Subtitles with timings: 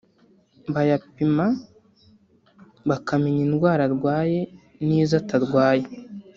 [0.73, 1.45] bayapima
[2.89, 4.39] bakamenya indwara arwaye
[4.85, 5.85] nizo atarwaye